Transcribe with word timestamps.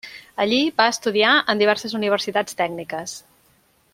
Allí 0.45 0.61
va 0.81 0.87
estudiar 0.93 1.33
en 1.53 1.61
diverses 1.61 1.95
universitats 2.01 2.59
tècniques. 2.65 3.17